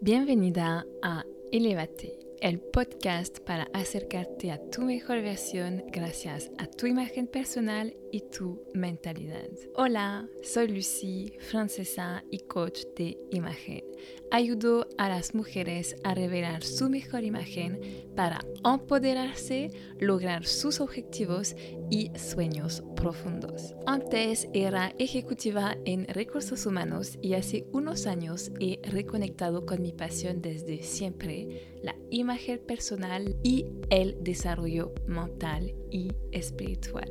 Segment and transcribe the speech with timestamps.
[0.00, 7.26] Bienvenida a Elevate, el podcast para acercarte a tu mejor versión gracias a tu imagen
[7.26, 9.50] personal y tu mentalidad.
[9.74, 13.87] Hola, soy Lucy, francesa y coach de imagen.
[14.30, 17.80] Ayudo a las mujeres a revelar su mejor imagen
[18.14, 21.56] para empoderarse, lograr sus objetivos
[21.90, 23.74] y sueños profundos.
[23.86, 30.42] Antes era ejecutiva en recursos humanos y hace unos años he reconectado con mi pasión
[30.42, 37.10] desde siempre, la imagen personal y el desarrollo mental y espiritual.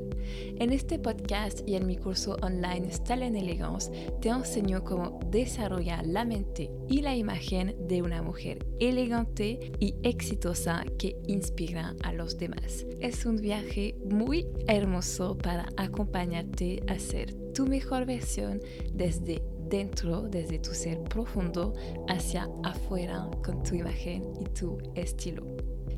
[0.60, 6.26] En este podcast y en mi curso online Style Elegance te enseño cómo desarrollar la
[6.26, 12.86] mente y la imagen de una mujer elegante y exitosa que inspira a los demás.
[13.00, 18.60] Es un viaje muy hermoso para acompañarte a ser tu mejor versión
[18.94, 21.74] desde dentro, desde tu ser profundo,
[22.08, 25.44] hacia afuera con tu imagen y tu estilo.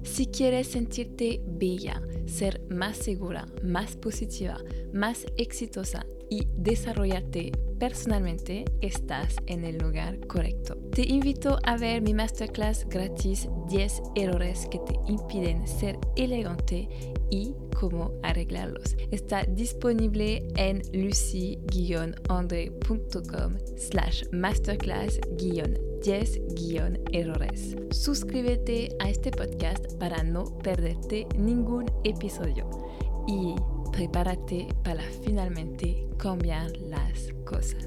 [0.03, 4.57] Si quieres sentirte bella, ser más segura, más positiva,
[4.93, 10.75] más exitosa y desarrollarte personalmente, estás en el lugar correcto.
[10.91, 16.89] Te invito a ver mi masterclass gratis 10 errores que te impiden ser elegante
[17.31, 18.97] y cómo arreglarlos.
[19.11, 24.23] Está disponible en lucy-andre.com slash
[25.99, 27.75] masterclass-10-errores.
[27.91, 32.69] Suscríbete a este podcast para no perderte ningún episodio
[33.27, 33.55] y
[33.91, 37.85] prepárate para finalmente cambiar las cosas.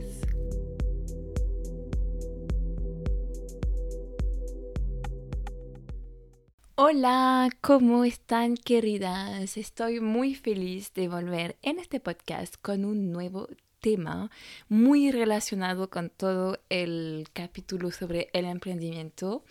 [6.75, 9.57] Hola, ¿cómo están queridas?
[9.57, 13.47] Estoy muy feliz de volver en este podcast con un nuevo
[13.83, 14.31] tema
[14.71, 19.45] muy relacionado con todo el capítulo sobre el emprendimiento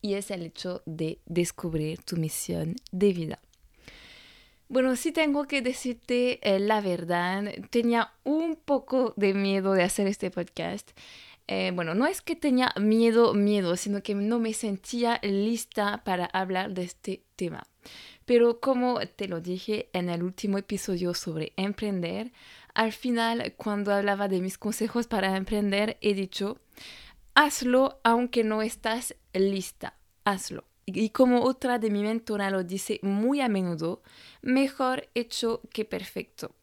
[0.00, 3.38] y es el hecho de descubrir tu misión de vida.
[4.68, 10.06] Bueno, sí tengo que decirte eh, la verdad, tenía un poco de miedo de hacer
[10.06, 10.92] este podcast.
[11.46, 16.24] Eh, bueno, no es que tenía miedo, miedo, sino que no me sentía lista para
[16.24, 17.66] hablar de este tema.
[18.24, 22.32] Pero como te lo dije en el último episodio sobre emprender,
[22.74, 26.58] al final cuando hablaba de mis consejos para emprender, he dicho,
[27.34, 30.64] hazlo aunque no estás lista, hazlo.
[30.84, 34.02] Y como otra de mi mentora lo dice muy a menudo,
[34.40, 36.54] mejor hecho que perfecto.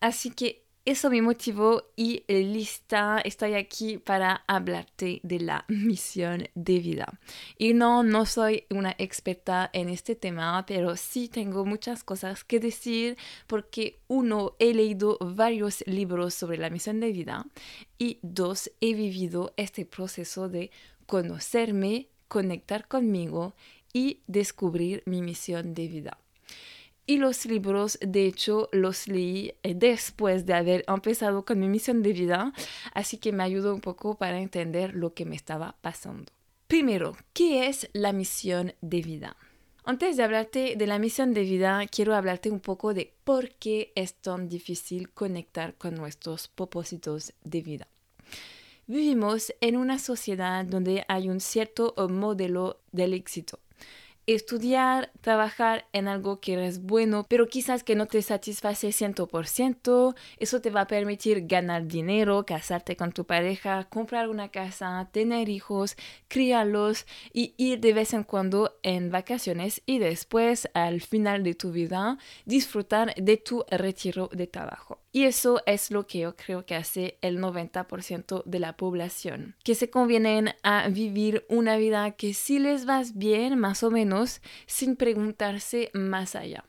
[0.00, 6.78] Así que eso me motivó y lista, estoy aquí para hablarte de la misión de
[6.78, 7.20] vida.
[7.58, 12.58] Y no, no soy una experta en este tema, pero sí tengo muchas cosas que
[12.58, 17.44] decir porque uno, he leído varios libros sobre la misión de vida
[17.98, 20.70] y dos, he vivido este proceso de
[21.04, 23.54] conocerme, conectar conmigo
[23.92, 26.18] y descubrir mi misión de vida.
[27.10, 32.02] Y los libros, de hecho, los leí eh, después de haber empezado con mi misión
[32.02, 32.52] de vida,
[32.92, 36.30] así que me ayudó un poco para entender lo que me estaba pasando.
[36.66, 39.38] Primero, ¿qué es la misión de vida?
[39.84, 43.90] Antes de hablarte de la misión de vida, quiero hablarte un poco de por qué
[43.94, 47.88] es tan difícil conectar con nuestros propósitos de vida.
[48.86, 53.60] Vivimos en una sociedad donde hay un cierto modelo del éxito
[54.34, 60.60] estudiar, trabajar en algo que eres bueno, pero quizás que no te satisface 100%, eso
[60.60, 65.96] te va a permitir ganar dinero, casarte con tu pareja, comprar una casa, tener hijos,
[66.28, 71.72] criarlos y ir de vez en cuando en vacaciones y después, al final de tu
[71.72, 75.00] vida, disfrutar de tu retiro de trabajo.
[75.18, 79.74] Y eso es lo que yo creo que hace el 90% de la población, que
[79.74, 84.94] se convienen a vivir una vida que si les vas bien, más o menos, sin
[84.94, 86.64] preguntarse más allá.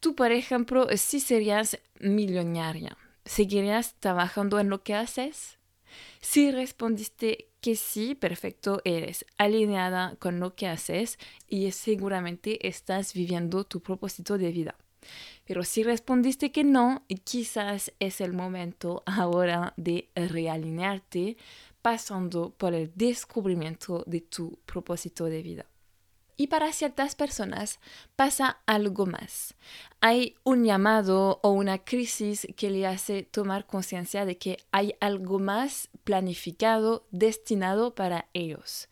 [0.00, 5.60] Tú, por ejemplo, si serías millonaria, ¿seguirías trabajando en lo que haces?
[6.20, 11.16] Si respondiste que sí, perfecto, eres alineada con lo que haces
[11.46, 14.74] y seguramente estás viviendo tu propósito de vida.
[15.46, 21.36] Pero si respondiste que no, quizás es el momento ahora de realinearte
[21.82, 25.66] pasando por el descubrimiento de tu propósito de vida.
[26.40, 27.80] Y para ciertas personas
[28.14, 29.56] pasa algo más.
[30.00, 35.40] Hay un llamado o una crisis que le hace tomar conciencia de que hay algo
[35.40, 38.88] más planificado, destinado para ellos.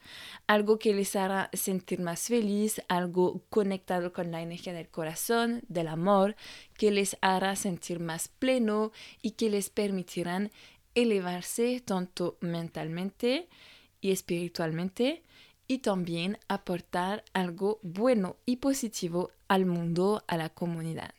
[0.48, 5.86] Algo que les hará sentir más feliz, algo conectado con la energía del corazón, del
[5.86, 6.34] amor,
[6.76, 8.90] que les hará sentir más pleno
[9.22, 10.50] y que les permitirán
[10.96, 13.48] elevarse tanto mentalmente
[14.00, 15.22] y espiritualmente
[15.68, 21.14] y también aportar algo bueno y positivo al mundo, a la comunidad.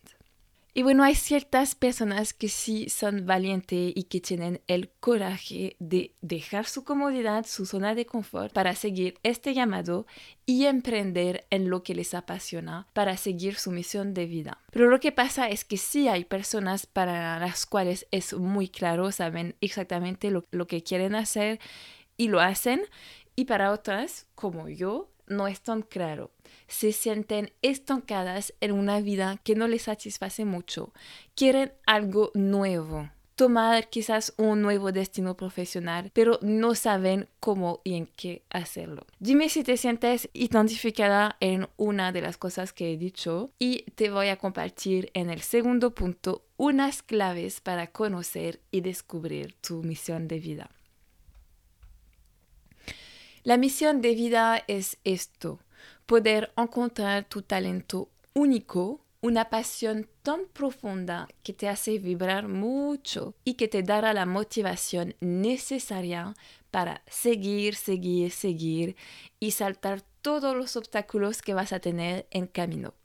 [0.78, 6.14] Y bueno, hay ciertas personas que sí son valientes y que tienen el coraje de
[6.22, 10.06] dejar su comodidad, su zona de confort para seguir este llamado
[10.46, 14.60] y emprender en lo que les apasiona para seguir su misión de vida.
[14.72, 19.12] Pero lo que pasa es que sí hay personas para las cuales es muy claro,
[19.12, 21.60] saben exactamente lo, lo que quieren hacer
[22.18, 22.82] y lo hacen.
[23.40, 26.32] Y para otras, como yo, no es tan claro.
[26.68, 30.92] Se sienten estancadas en una vida que no les satisface mucho.
[31.36, 33.12] Quieren algo nuevo.
[33.36, 39.06] Tomar quizás un nuevo destino profesional, pero no saben cómo y en qué hacerlo.
[39.20, 44.10] Dime si te sientes identificada en una de las cosas que he dicho y te
[44.10, 50.28] voy a compartir en el segundo punto unas claves para conocer y descubrir tu misión
[50.28, 50.72] de vida.
[53.48, 55.62] La misión de vida es esto,
[56.06, 63.54] poder encontrar tu talento único, una pasión tan profunda que te hace vibrar mucho y
[63.54, 66.36] que te dará la motivación necesaria
[66.72, 68.98] para seguir, seguir, seguir
[69.40, 72.96] y saltar todos los obstáculos que vas a tener en camino.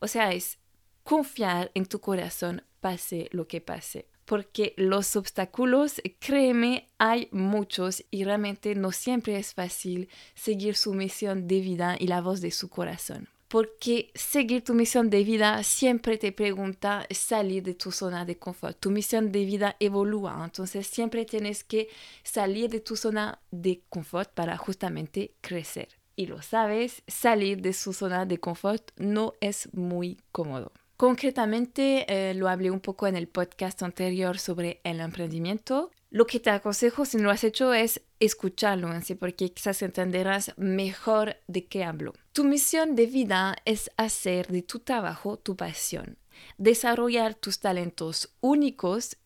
[0.00, 0.58] O sea, es
[1.02, 8.24] confiar en tu corazón pase lo que pase porque los obstáculos, créeme, hay muchos y
[8.24, 12.68] realmente no siempre es fácil seguir su misión de vida y la voz de su
[12.68, 13.28] corazón.
[13.48, 18.80] Porque seguir tu misión de vida siempre te pregunta salir de tu zona de confort.
[18.80, 21.88] Tu misión de vida evolúa, entonces siempre tienes que
[22.24, 25.88] salir de tu zona de confort para justamente crecer.
[26.16, 30.72] Y lo sabes, salir de su zona de confort no es muy cómodo.
[30.96, 35.90] Concretamente, eh, lo hablé un poco en el podcast anterior sobre el emprendimiento.
[36.10, 39.16] Lo que te aconsejo si no lo has hecho es escucharlo, ¿sí?
[39.16, 42.12] porque quizás entenderás mejor de qué hablo.
[42.32, 46.16] Tu misión de vida es hacer de tu trabajo tu pasión,
[46.58, 49.16] desarrollar tus talentos únicos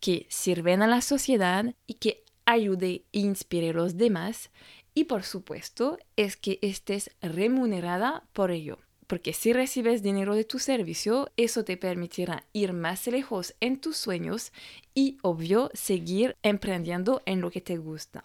[0.00, 4.50] que sirven a la sociedad y que ayude e inspire a los demás
[4.92, 10.58] y por supuesto es que estés remunerada por ello porque si recibes dinero de tu
[10.58, 14.52] servicio, eso te permitirá ir más lejos en tus sueños
[14.94, 18.24] y, obvio, seguir emprendiendo en lo que te gusta.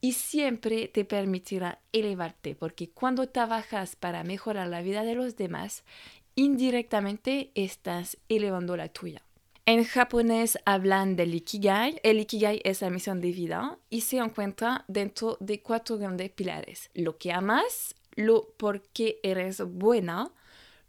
[0.00, 5.84] Y siempre te permitirá elevarte, porque cuando trabajas para mejorar la vida de los demás,
[6.34, 9.22] indirectamente estás elevando la tuya.
[9.66, 12.00] En japonés hablan del ikigai.
[12.02, 16.88] El ikigai es la misión de vida y se encuentra dentro de cuatro grandes pilares.
[16.94, 20.32] Lo que amas, lo por qué eres buena,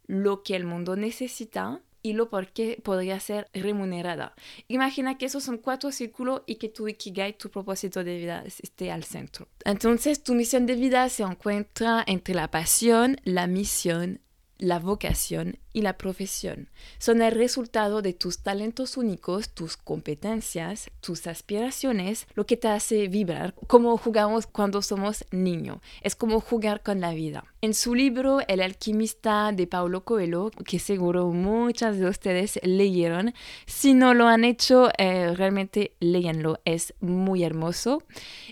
[0.08, 4.34] lo que el mundo necesita y lo por qué podría ser remunerada.
[4.68, 8.92] Imagina que esos son cuatro círculos y que tu ikigai, tu propósito de vida, esté
[8.92, 9.48] al centro.
[9.64, 14.22] Entonces, tu misión de vida se encuentra entre la pasión, la misión,
[14.60, 16.70] la vocación y la profesión.
[16.98, 23.08] Son el resultado de tus talentos únicos, tus competencias, tus aspiraciones, lo que te hace
[23.08, 25.80] vibrar, como jugamos cuando somos niños.
[26.02, 27.46] Es como jugar con la vida.
[27.62, 33.34] En su libro El alquimista de Paulo Coelho, que seguro muchas de ustedes leyeron,
[33.66, 38.04] si no lo han hecho, eh, realmente léanlo, es muy hermoso.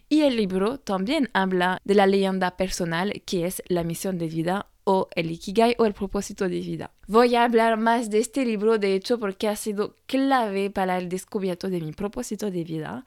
[0.07, 4.68] Y el libro también habla de la leyenda personal que es la misión de vida
[4.90, 6.92] o el Ikigai o el propósito de vida.
[7.08, 11.10] Voy a hablar más de este libro, de hecho, porque ha sido clave para el
[11.10, 13.04] descubierto de mi propósito de vida.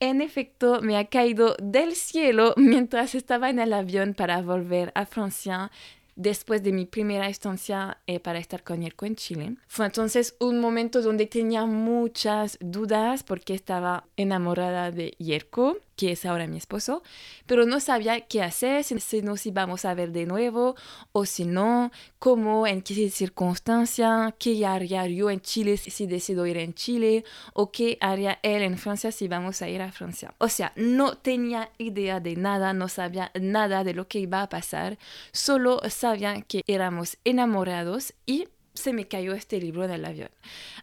[0.00, 5.04] En efecto, me ha caído del cielo mientras estaba en el avión para volver a
[5.04, 5.70] Francia
[6.16, 9.56] después de mi primera estancia eh, para estar con Yerko en Chile.
[9.66, 16.24] Fue entonces un momento donde tenía muchas dudas porque estaba enamorada de Yerko que es
[16.24, 17.02] ahora mi esposo,
[17.44, 20.76] pero no sabía qué hacer, si, nos íbamos a ver de nuevo
[21.10, 21.90] o si no,
[22.20, 27.72] cómo, en qué circunstancia, qué haría yo en Chile si decido ir en Chile o
[27.72, 30.32] qué haría él en Francia si vamos a ir a Francia.
[30.38, 34.48] O sea, no tenía idea de nada, no sabía nada de lo que iba a
[34.48, 34.98] pasar,
[35.32, 38.46] solo sabía que éramos enamorados y
[38.78, 40.30] se me cayó este libro en el avión.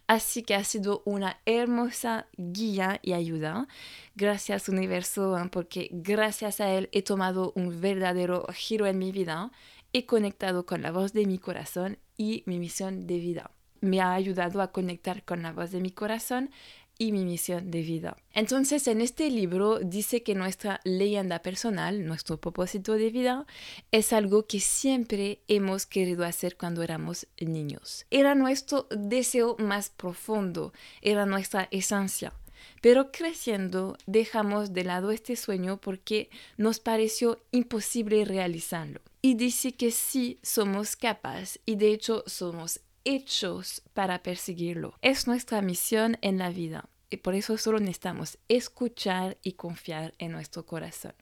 [0.08, 3.68] Así que ha sido una hermosa guía y ayuda.
[4.16, 5.50] Gracias universo, ¿eh?
[5.52, 9.52] porque gracias a él he tomado un verdadero giro en mi vida,
[9.94, 13.52] he conectado con la voz de mi corazón y mi misión de vida.
[13.82, 16.50] Me ha ayudado a conectar con la voz de mi corazón
[16.98, 18.18] y mi misión de vida.
[18.34, 23.46] Entonces, en este libro dice que nuestra leyenda personal, nuestro propósito de vida,
[23.92, 28.06] es algo que siempre hemos querido hacer cuando éramos niños.
[28.12, 32.34] Era nuestro deseo más profundo, era nuestra esencia.
[32.82, 39.02] Pero creciendo dejamos de lado este sueño porque nos pareció imposible realizarlo.
[39.22, 44.96] Y dice que sí somos capaces y de hecho somos hechos para perseguirlo.
[45.02, 50.32] Es nuestra misión en la vida y por eso solo necesitamos escuchar y confiar en
[50.32, 51.14] nuestro corazón.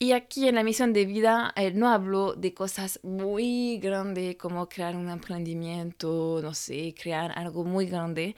[0.00, 4.68] Y aquí en la misión de vida eh, no hablo de cosas muy grandes como
[4.68, 8.36] crear un emprendimiento, no sé, crear algo muy grande.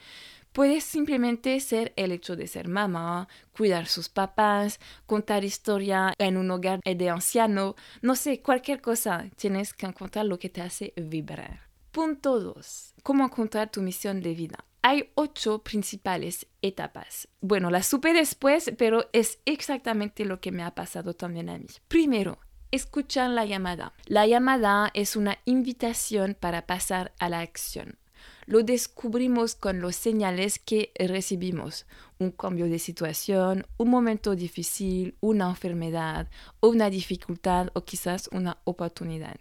[0.52, 6.50] Puede simplemente ser el hecho de ser mamá, cuidar sus papás, contar historia en un
[6.50, 9.26] hogar de anciano, no sé, cualquier cosa.
[9.37, 11.70] Tienes que encontrar lo que te hace vibrar.
[11.93, 12.95] Punto 2.
[13.03, 14.65] ¿Cómo encontrar tu misión de vida?
[14.81, 17.27] Hay ocho principales etapas.
[17.41, 21.67] Bueno, las supe después, pero es exactamente lo que me ha pasado también a mí.
[21.89, 22.39] Primero,
[22.71, 23.93] escuchar la llamada.
[24.07, 27.99] La llamada es una invitación para pasar a la acción.
[28.47, 31.87] Lo descubrimos con los señales que recibimos.
[32.21, 36.29] Un cambio de situación, un momento difícil, una enfermedad,
[36.61, 39.37] una dificultad o quizás una oportunidad.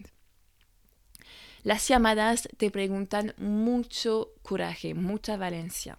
[1.64, 5.98] Las llamadas te preguntan mucho coraje, mucha valencia.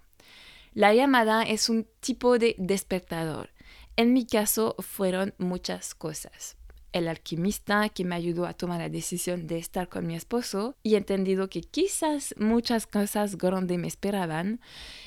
[0.73, 3.51] La llamada es un tipo de despertador.
[3.97, 6.57] En mi caso fueron muchas cosas
[6.93, 10.95] el alquimista que me ayudó a tomar la decisión de estar con mi esposo y
[10.95, 14.61] entendido que quizás muchas cosas grandes me esperaban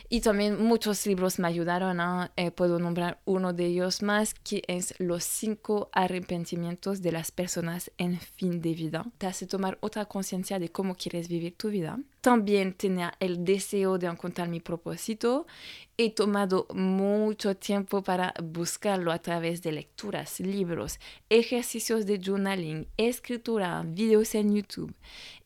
[0.10, 4.64] y también muchos libros me ayudaron a, eh, puedo nombrar uno de ellos más que
[4.68, 9.06] es Los cinco arrepentimientos de las personas en fin de vida.
[9.18, 12.00] Te hace tomar otra conciencia de cómo quieres vivir tu vida.
[12.24, 15.46] También tenía el deseo de encontrar mi propósito
[15.96, 21.00] He tomado mucho tiempo para buscarlo a través de lecturas, libros,
[21.30, 24.92] ejercicios de journaling, escritura, videos en YouTube.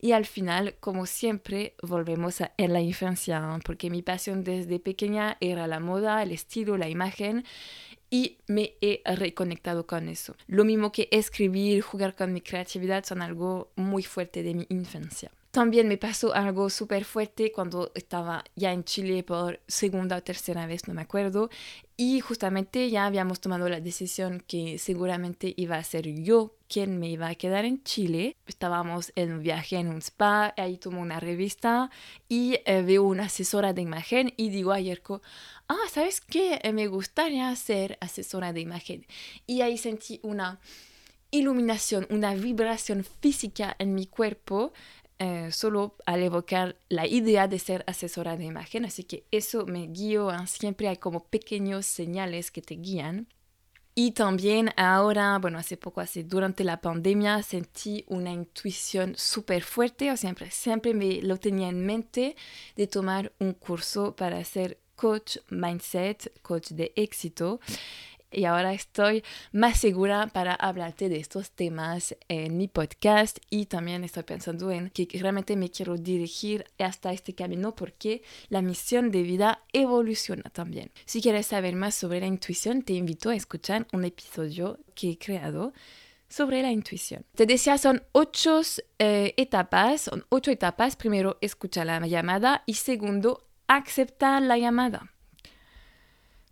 [0.00, 5.36] Y al final, como siempre, volvemos a en la infancia, porque mi pasión desde pequeña
[5.40, 7.44] era la moda, el estilo, la imagen
[8.08, 10.34] y me he reconectado con eso.
[10.46, 15.30] Lo mismo que escribir, jugar con mi creatividad son algo muy fuerte de mi infancia.
[15.50, 20.66] También me pasó algo súper fuerte cuando estaba ya en Chile por segunda o tercera
[20.66, 21.48] vez, no me acuerdo.
[21.96, 27.08] Y justamente ya habíamos tomado la decisión que seguramente iba a ser yo quien me
[27.08, 28.36] iba a quedar en Chile.
[28.46, 31.90] Estábamos en un viaje en un spa, ahí tomo una revista
[32.28, 35.22] y eh, veo una asesora de imagen y digo a Yerko,
[35.66, 36.60] ah, ¿sabes qué?
[36.62, 39.06] Eh, me gustaría ser asesora de imagen.
[39.46, 40.60] Y ahí sentí una
[41.30, 44.72] iluminación, una vibración física en mi cuerpo
[45.18, 49.88] eh, solo al evocar la idea de ser asesora de imagen, así que eso me
[49.88, 53.28] guió, siempre hay como pequeños señales que te guían.
[53.94, 60.12] Y también ahora, bueno, hace poco, así durante la pandemia, sentí una intuición súper fuerte,
[60.12, 62.36] o siempre, siempre me lo tenía en mente
[62.76, 67.60] de tomar un curso para ser coach mindset, coach de éxito
[68.30, 74.04] y ahora estoy más segura para hablarte de estos temas en mi podcast y también
[74.04, 79.22] estoy pensando en que realmente me quiero dirigir hasta este camino porque la misión de
[79.22, 80.90] vida evoluciona también.
[81.06, 85.18] Si quieres saber más sobre la intuición, te invito a escuchar un episodio que he
[85.18, 85.72] creado
[86.28, 87.24] sobre la intuición.
[87.34, 88.60] Te decía, son ocho
[88.98, 90.96] eh, etapas, son ocho etapas.
[90.96, 95.12] Primero, escucha la llamada y segundo, aceptar la llamada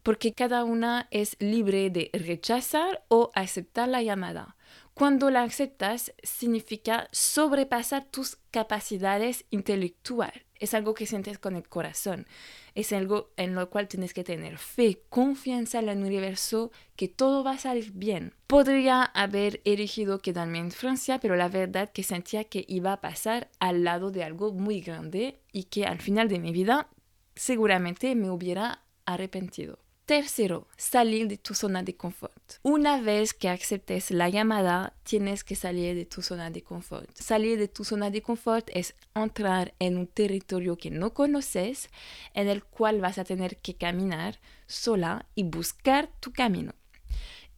[0.06, 4.56] porque cada una es libre de rechazar o aceptar la llamada.
[4.94, 10.44] Cuando la aceptas, significa sobrepasar tus capacidades intelectuales.
[10.60, 12.28] Es algo que sientes con el corazón.
[12.76, 17.42] Es algo en lo cual tienes que tener fe, confianza en el universo, que todo
[17.42, 18.32] va a salir bien.
[18.46, 23.50] Podría haber elegido quedarme en Francia, pero la verdad que sentía que iba a pasar
[23.58, 26.90] al lado de algo muy grande y que al final de mi vida
[27.34, 29.80] seguramente me hubiera arrepentido.
[30.06, 32.60] Tercero, salir de tu zona de confort.
[32.62, 37.10] Una vez que aceptes la llamada, tienes que salir de tu zona de confort.
[37.12, 41.90] Salir de tu zona de confort es entrar en un territorio que no conoces,
[42.34, 46.72] en el cual vas a tener que caminar sola y buscar tu camino.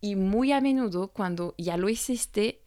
[0.01, 2.63] Y muy a menudo, cuando ya lo hiciste,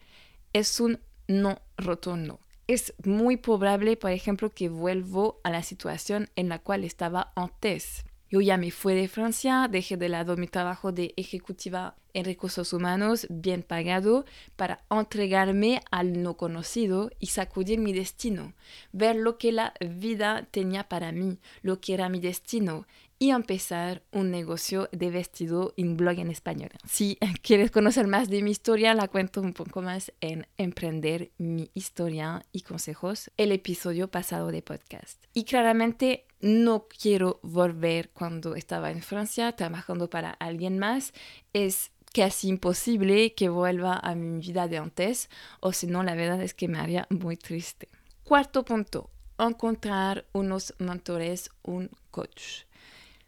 [0.54, 2.40] es un no rotundo.
[2.68, 8.06] Es muy probable, por ejemplo, que vuelvo a la situación en la cual estaba antes
[8.32, 12.72] yo ya me fui de Francia, dejé de lado mi trabajo de ejecutiva en recursos
[12.72, 14.24] humanos bien pagado
[14.56, 18.54] para entregarme al no conocido y sacudir mi destino,
[18.94, 22.88] ver lo que la vida tenía para mí, lo que era mi destino,
[23.22, 26.72] y empezar un negocio de vestido en blog en español.
[26.90, 31.70] Si quieres conocer más de mi historia, la cuento un poco más en Emprender mi
[31.76, 35.24] historia y consejos, el episodio pasado de podcast.
[35.36, 41.14] Y claramente no quiero volver cuando estaba en Francia trabajando para alguien más.
[41.54, 46.42] Es casi imposible que vuelva a mi vida de antes o si no, la verdad
[46.42, 47.88] es que me haría muy triste.
[48.24, 52.64] Cuarto punto, encontrar unos mentores, un coach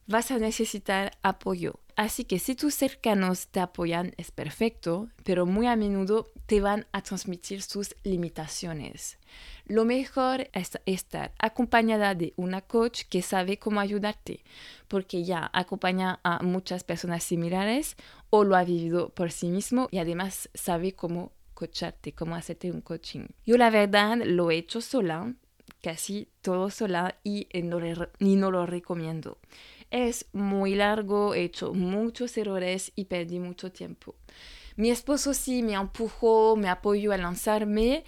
[0.07, 1.79] vas a necesitar apoyo.
[1.95, 6.87] Así que si tus cercanos te apoyan es perfecto, pero muy a menudo te van
[6.91, 9.19] a transmitir sus limitaciones.
[9.65, 14.43] Lo mejor es estar acompañada de una coach que sabe cómo ayudarte,
[14.87, 17.95] porque ya acompaña a muchas personas similares
[18.29, 22.81] o lo ha vivido por sí mismo y además sabe cómo coacharte, cómo hacerte un
[22.81, 23.27] coaching.
[23.45, 25.33] Yo la verdad lo he hecho sola,
[25.81, 27.79] casi todo sola y no,
[28.19, 29.37] y no lo recomiendo
[29.93, 34.15] es muy largo, he hecho muchos errores y perdí mucho tiempo.
[34.75, 38.03] Mi esposo sí me empujó, me apoyó a lanzarme,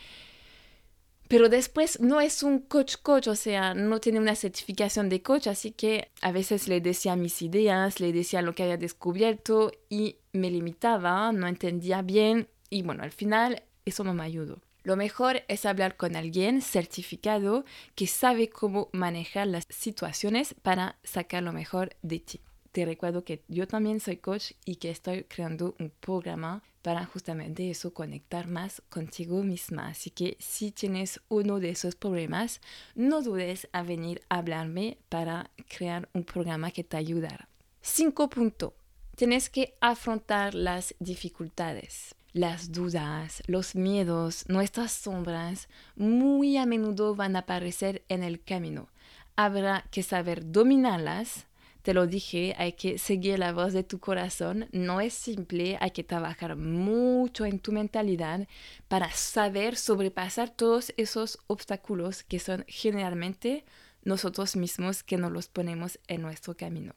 [1.27, 5.45] pero después no es un coach coach, o sea, no tiene una certificación de coach,
[5.45, 10.17] así que a veces le decía mis ideas, le decía lo que había descubierto y
[10.33, 14.64] me limitaba, no entendía bien y bueno, al final eso no me ayudó.
[14.85, 17.65] Lo mejor es hablar con alguien certificado
[17.95, 22.39] que sabe cómo manejar las situaciones para sacar lo mejor de ti.
[22.71, 27.71] Te recuerdo que yo también soy coach y que estoy creando un programa para justamente
[27.71, 29.87] eso, conectar más contigo misma.
[29.87, 32.61] Así que si tienes uno de esos problemas,
[32.93, 37.49] no dudes a venir a hablarme para crear un programa que te ayudará.
[37.81, 38.73] Cinco puntos.
[39.15, 47.37] Tienes que afrontar las dificultades las dudas, los miedos, nuestras sombras, muy a menudo van
[47.37, 48.89] a aparecer en el camino.
[49.37, 51.47] Habrá que saber dominarlas.
[51.81, 54.67] Te lo dije, hay que seguir la voz de tu corazón.
[54.73, 58.49] No es simple, hay que trabajar mucho en tu mentalidad
[58.89, 63.63] para saber sobrepasar todos esos obstáculos que son generalmente
[64.03, 66.95] nosotros mismos que nos los ponemos en nuestro camino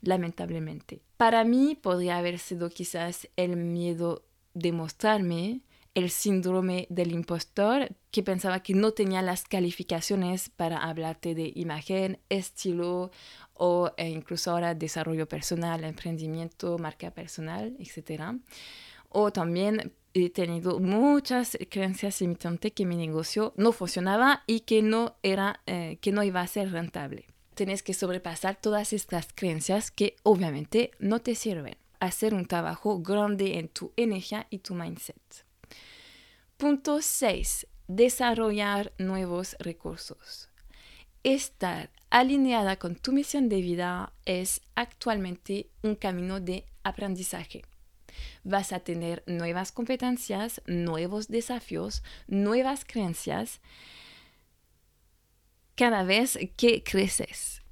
[0.00, 1.02] lamentablemente.
[1.16, 4.22] Para mí podría haber sido quizás el miedo
[4.54, 5.62] demostrarme
[5.98, 12.20] el síndrome del impostor, que pensaba que no tenía las calificaciones para hablarte de imagen,
[12.28, 13.10] estilo
[13.54, 18.36] o e incluso ahora desarrollo personal, emprendimiento, marca personal, etc.
[19.08, 25.16] O también he tenido muchas creencias limitantes que mi negocio no funcionaba y que no,
[25.24, 27.26] era, eh, que no iba a ser rentable.
[27.54, 33.58] Tienes que sobrepasar todas estas creencias que obviamente no te sirven hacer un trabajo grande
[33.58, 35.46] en tu energía y tu mindset.
[36.56, 37.66] Punto 6.
[37.86, 40.48] Desarrollar nuevos recursos.
[41.22, 47.62] Estar alineada con tu misión de vida es actualmente un camino de aprendizaje.
[48.44, 53.60] Vas a tener nuevas competencias, nuevos desafíos, nuevas creencias
[55.74, 57.62] cada vez que creces.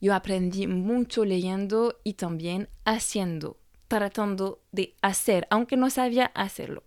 [0.00, 3.58] Yo aprendí mucho leyendo y también haciendo
[3.88, 6.84] tratando de hacer, aunque no sabía hacerlo.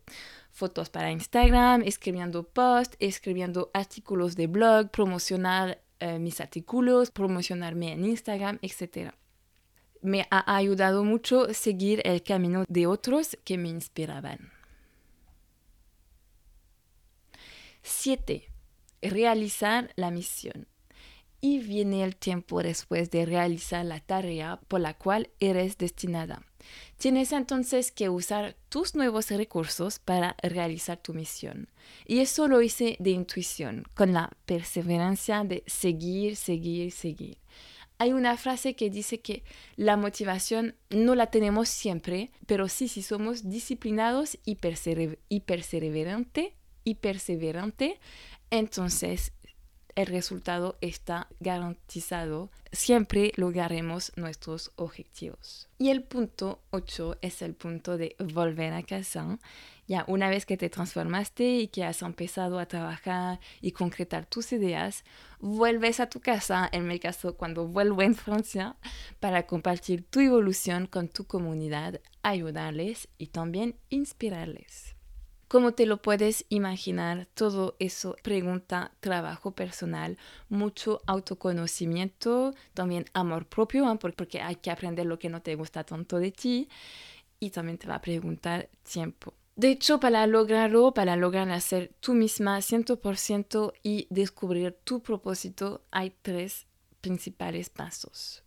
[0.52, 8.06] Fotos para Instagram, escribiendo posts, escribiendo artículos de blog, promocionar eh, mis artículos, promocionarme en
[8.06, 9.14] Instagram, etc.
[10.02, 14.52] Me ha ayudado mucho seguir el camino de otros que me inspiraban.
[17.82, 18.44] 7.
[19.02, 20.68] Realizar la misión
[21.42, 26.44] y viene el tiempo después de realizar la tarea por la cual eres destinada.
[26.98, 31.70] Tienes entonces que usar tus nuevos recursos para realizar tu misión.
[32.06, 37.38] Y eso lo hice de intuición, con la perseverancia de seguir, seguir, seguir.
[37.98, 39.44] Hay una frase que dice que
[39.76, 44.58] la motivación no la tenemos siempre, pero sí si somos disciplinados y,
[45.28, 48.00] y perseverante, y perseverante,
[48.52, 49.34] entonces
[49.96, 52.50] el resultado está garantizado.
[52.72, 55.68] Siempre lograremos nuestros objetivos.
[55.78, 59.40] Y el punto 8 es el punto de volver a casa.
[59.88, 64.52] Ya una vez que te transformaste y que has empezado a trabajar y concretar tus
[64.52, 65.04] ideas,
[65.40, 68.76] vuelves a tu casa, en mi caso cuando vuelvo en Francia,
[69.20, 74.99] para compartir tu evolución con tu comunidad, ayudarles y también inspirarles.
[75.50, 80.16] Como te lo puedes imaginar, todo eso pregunta trabajo personal,
[80.48, 86.20] mucho autoconocimiento, también amor propio, porque hay que aprender lo que no te gusta tanto
[86.20, 86.70] de ti
[87.40, 89.34] y también te va a preguntar tiempo.
[89.56, 96.14] De hecho, para lograrlo, para lograr hacer tú misma 100% y descubrir tu propósito, hay
[96.22, 96.68] tres
[97.02, 98.44] principales pasos.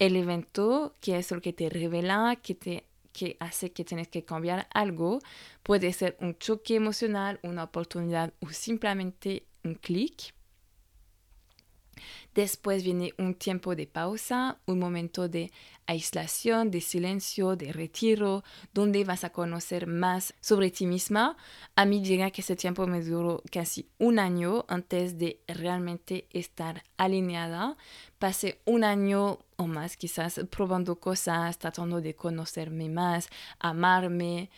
[0.00, 4.24] el evento, que es lo que te revela, que te que hace que tienes que
[4.24, 5.20] cambiar algo.
[5.62, 10.34] Puede ser un choque emocional, una oportunidad o simplemente un clic.
[12.34, 15.52] Después viene un tiempo de pausa, un momento de
[15.86, 21.36] aislación, de silencio, de retiro, donde vas a conocer más sobre ti misma.
[21.76, 26.82] A mí llega que ese tiempo me duró casi un año antes de realmente estar
[26.96, 27.76] alineada.
[28.18, 34.50] Pasé un año o más quizás probando cosas, tratando de conocerme más, amarme.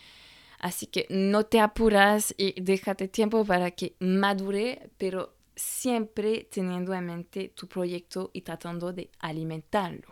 [0.59, 7.05] Así que no te apuras y déjate tiempo para que madure, pero siempre teniendo en
[7.05, 10.07] mente tu proyecto y tratando de alimentarlo.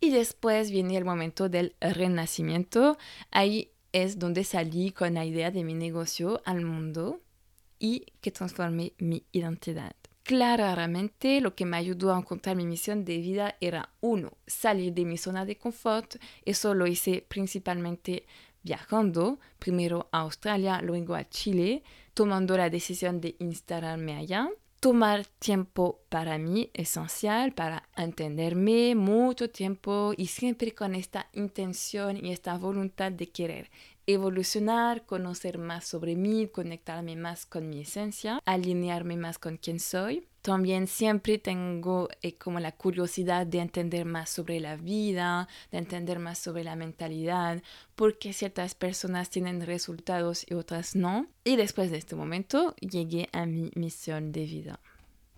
[0.00, 2.98] Y después viene el momento del renacimiento.
[3.30, 7.20] Ahí es donde salí con la idea de mi negocio al mundo
[7.78, 9.97] y que transformé mi identidad.
[10.28, 15.06] Claramente lo que me ayudó a encontrar mi misión de vida era uno, salir de
[15.06, 16.16] mi zona de confort.
[16.44, 18.26] Eso lo hice principalmente
[18.62, 24.50] viajando, primero a Australia, luego a Chile, tomando la decisión de instalarme allá.
[24.80, 32.32] Tomar tiempo para mí esencial, para entenderme mucho tiempo y siempre con esta intención y
[32.32, 33.70] esta voluntad de querer
[34.08, 40.26] evolucionar, conocer más sobre mí, conectarme más con mi esencia, alinearme más con quien soy.
[40.40, 46.20] También siempre tengo eh, como la curiosidad de entender más sobre la vida, de entender
[46.20, 47.62] más sobre la mentalidad,
[47.96, 51.26] porque ciertas personas tienen resultados y otras no.
[51.44, 54.80] Y después de este momento llegué a mi misión de vida.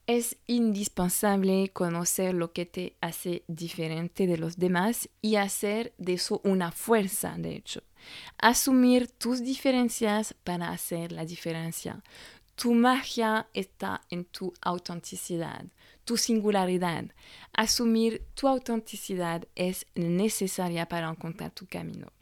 [0.07, 6.41] Es indispensable conocer lo que te hace diferente de los demás y hacer de eso
[6.45, 7.83] una fuerza, de hecho.
[8.39, 12.03] Asumir tus diferencias para hacer la diferencia.
[12.55, 15.65] Tu magia está en tu autenticidad,
[16.05, 17.07] tu singularidad.
[17.53, 22.13] Asumir tu autenticidad es necesaria para encontrar tu camino.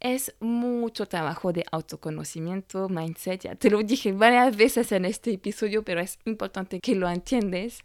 [0.00, 3.42] Es mucho trabajo de autoconocimiento, mindset.
[3.42, 7.82] Ya te lo dije varias veces en este episodio, pero es importante que lo entiendes.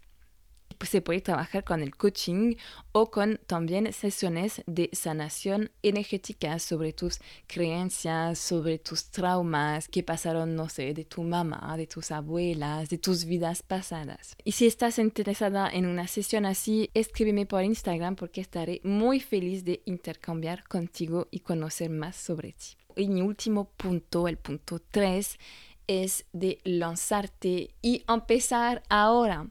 [0.78, 2.54] Pues, se puede trabajar con el coaching
[2.92, 10.54] o con también sesiones de sanación energética sobre tus creencias, sobre tus traumas que pasaron,
[10.54, 14.36] no sé, de tu mamá, de tus abuelas, de tus vidas pasadas.
[14.44, 19.64] Y si estás interesada en una sesión así, escríbeme por Instagram porque estaré muy feliz
[19.64, 22.76] de intercambiar contigo y conocer más sobre ti.
[22.96, 25.38] Y mi último punto, el punto 3,
[25.86, 29.48] es de lanzarte y empezar ahora.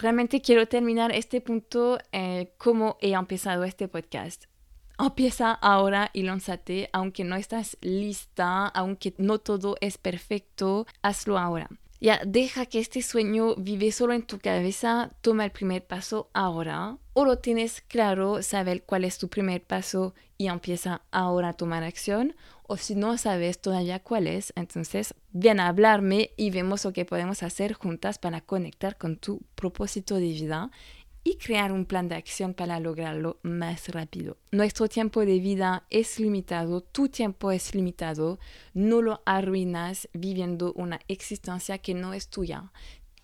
[0.00, 4.44] Realmente quiero terminar este punto eh, como he empezado este podcast.
[4.98, 11.68] Empieza ahora y lánzate, aunque no estás lista, aunque no todo es perfecto, hazlo ahora.
[12.00, 16.96] Ya, deja que este sueño vive solo en tu cabeza, toma el primer paso ahora.
[17.12, 21.84] O lo tienes claro, saber cuál es tu primer paso y empieza ahora a tomar
[21.84, 22.34] acción.
[22.72, 27.04] O si no sabes todavía cuál es, entonces ven a hablarme y vemos lo que
[27.04, 30.70] podemos hacer juntas para conectar con tu propósito de vida
[31.24, 34.36] y crear un plan de acción para lograrlo más rápido.
[34.52, 38.38] Nuestro tiempo de vida es limitado, tu tiempo es limitado,
[38.72, 42.70] no lo arruinas viviendo una existencia que no es tuya.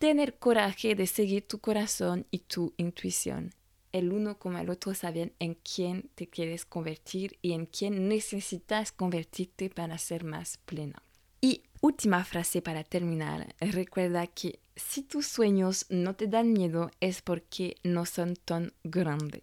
[0.00, 3.52] Tener coraje de seguir tu corazón y tu intuición.
[3.96, 8.92] El uno como el otro saben en quién te quieres convertir y en quién necesitas
[8.92, 11.02] convertirte para ser más plena.
[11.40, 17.22] Y última frase para terminar, recuerda que si tus sueños no te dan miedo es
[17.22, 19.40] porque no son tan grandes.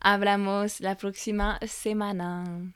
[0.00, 2.72] Hablamos la próxima semana.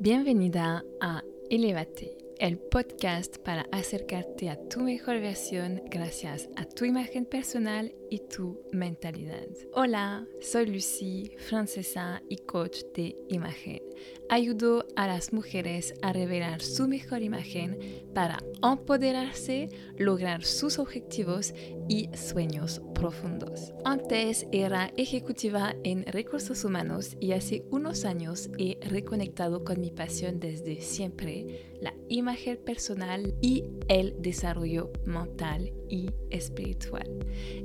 [0.00, 7.24] Bienvenida a Elevate, el podcast para acercarte a tu mejor versión gracias a tu imagen
[7.24, 9.48] personal y tu mentalidad.
[9.74, 13.82] Hola, soy Lucy, francesa y coach de imagen.
[14.30, 21.52] Ayudo a las mujeres a revelar su mejor imagen para empoderarse, lograr sus objetivos
[21.88, 23.72] y sueños profundos.
[23.84, 30.38] Antes era ejecutiva en recursos humanos y hace unos años he reconectado con mi pasión
[30.38, 37.08] desde siempre, la imagen personal y el desarrollo mental y espiritual.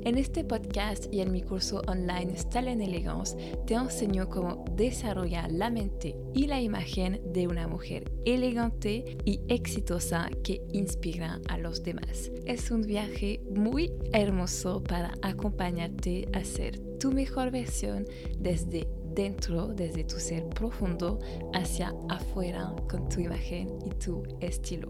[0.04, 5.52] En este podcast y en mi curso online Style en Elegance te enseño cómo desarrollar
[5.52, 11.82] la mente y la imagen de una mujer elegante y exitosa que inspira a los
[11.82, 12.30] demás.
[12.46, 18.06] Es un viaje muy hermoso para acompañarte a ser tu mejor versión
[18.38, 21.18] desde dentro, desde tu ser profundo,
[21.52, 24.88] hacia afuera con tu imagen y tu estilo.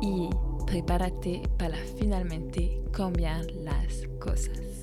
[0.01, 0.29] y
[0.65, 4.74] prepárate para finalmente cambiar las cosas.